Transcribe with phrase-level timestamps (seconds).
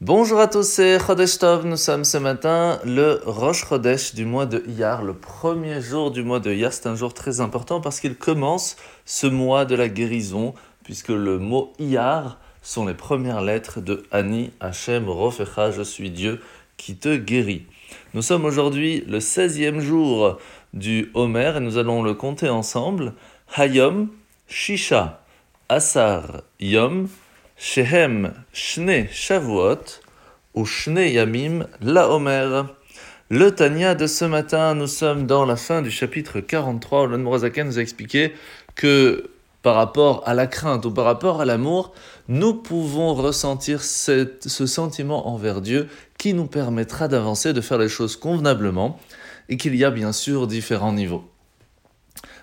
[0.00, 1.66] Bonjour à tous, c'est Chodesh Tov.
[1.66, 6.22] Nous sommes ce matin le Rosh Chodesh du mois de Iyar, le premier jour du
[6.22, 6.72] mois de Iyar.
[6.72, 11.40] C'est un jour très important parce qu'il commence ce mois de la guérison, puisque le
[11.40, 16.40] mot Iyar sont les premières lettres de Ani Hashem Rofecha, je suis Dieu
[16.76, 17.66] qui te guérit.
[18.14, 20.38] Nous sommes aujourd'hui le 16e jour
[20.74, 23.14] du Homer et nous allons le compter ensemble.
[23.56, 24.10] Hayom,
[24.46, 25.24] Shisha,
[25.68, 27.08] Asar, Yom,
[27.60, 30.00] Shehem Shne Shavuot
[30.54, 32.72] ou Shne Yamim La Omer.
[33.30, 37.66] Le Tania de ce matin, nous sommes dans la fin du chapitre 43 où l'Anmorazaken
[37.66, 38.32] nous a expliqué
[38.76, 39.28] que
[39.62, 41.92] par rapport à la crainte ou par rapport à l'amour,
[42.28, 48.14] nous pouvons ressentir ce sentiment envers Dieu qui nous permettra d'avancer, de faire les choses
[48.14, 49.00] convenablement
[49.48, 51.28] et qu'il y a bien sûr différents niveaux.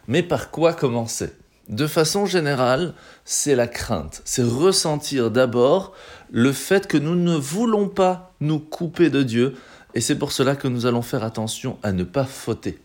[0.10, 1.30] Mais par quoi commencer?
[1.70, 2.94] De façon générale,
[3.24, 4.22] c'est la crainte.
[4.26, 5.94] C'est ressentir d'abord
[6.32, 9.55] le fait que nous ne voulons pas nous couper de Dieu.
[9.94, 12.80] Et c'est pour cela que nous allons faire attention à ne pas fauter.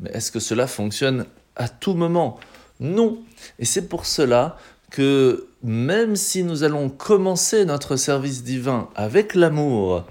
[0.00, 2.38] Mais est-ce que cela fonctionne à tout moment?
[2.80, 3.18] Non.
[3.58, 4.56] Et c'est pour cela
[4.90, 10.04] que même si nous allons commencer notre service divin avec l'amour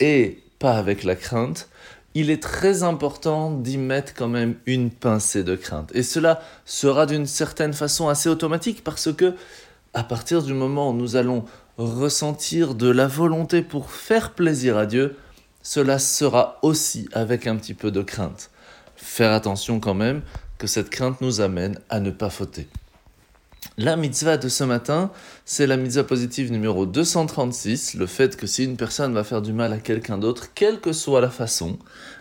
[0.00, 1.68] et pas avec la crainte,
[2.14, 5.90] il est très important d'y mettre quand même une pincée de crainte.
[5.94, 9.34] Et cela sera d'une certaine façon assez automatique parce que
[9.92, 11.44] à partir du moment où nous allons
[11.76, 15.16] ressentir de la volonté pour faire plaisir à Dieu,
[15.62, 18.50] cela sera aussi avec un petit peu de crainte.
[18.96, 20.22] Faire attention quand même
[20.58, 22.68] que cette crainte nous amène à ne pas fauter.
[23.76, 25.10] La mitzvah de ce matin,
[25.44, 29.52] c'est la mitzvah positive numéro 236, le fait que si une personne va faire du
[29.52, 31.76] mal à quelqu'un d'autre, quelle que soit la façon,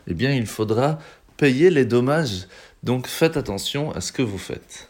[0.07, 0.97] eh bien il faudra
[1.37, 2.47] payer les dommages.
[2.81, 4.89] Donc faites attention à ce que vous faites.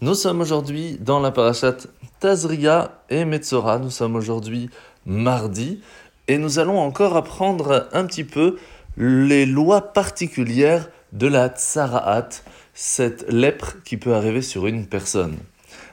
[0.00, 1.76] Nous sommes aujourd'hui dans la parashat
[2.20, 3.78] Tazria et Metzora.
[3.78, 4.70] Nous sommes aujourd'hui
[5.04, 5.82] mardi
[6.26, 8.56] et nous allons encore apprendre un petit peu
[8.96, 12.30] les lois particulières de la tsaraat,
[12.72, 15.36] cette lèpre qui peut arriver sur une personne.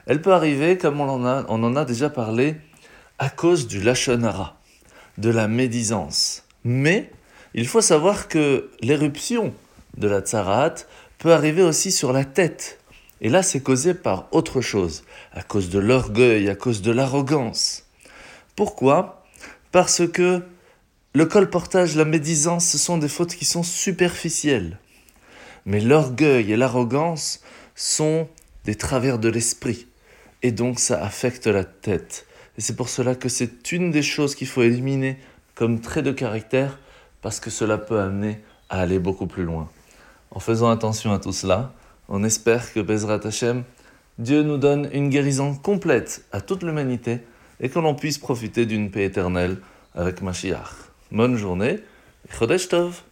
[0.06, 2.54] Elle peut arriver, comme on en a, déjà parlé,
[3.18, 4.56] à cause du lachonara,
[5.18, 6.44] de la médisance.
[6.62, 7.10] Mais
[7.54, 9.52] il faut savoir que l'éruption
[9.96, 10.74] de la tsarat
[11.18, 12.78] peut arriver aussi sur la tête.
[13.20, 15.02] Et là, c'est causé par autre chose,
[15.32, 17.84] à cause de l'orgueil, à cause de l'arrogance.
[18.54, 19.24] Pourquoi?
[19.72, 20.42] Parce que
[21.14, 24.78] le colportage, la médisance, ce sont des fautes qui sont superficielles.
[25.64, 27.40] Mais l'orgueil et l'arrogance
[27.74, 28.28] sont
[28.64, 29.88] des travers de l'esprit
[30.46, 32.24] et donc ça affecte la tête.
[32.56, 35.18] Et c'est pour cela que c'est une des choses qu'il faut éliminer
[35.56, 36.78] comme trait de caractère,
[37.20, 38.38] parce que cela peut amener
[38.70, 39.68] à aller beaucoup plus loin.
[40.30, 41.72] En faisant attention à tout cela,
[42.08, 43.64] on espère que Bezrat Hashem,
[44.18, 47.18] Dieu nous donne une guérison complète à toute l'humanité
[47.58, 49.56] et que l'on puisse profiter d'une paix éternelle
[49.96, 50.70] avec Mashiach.
[51.10, 51.80] Bonne journée,
[52.70, 53.02] Tov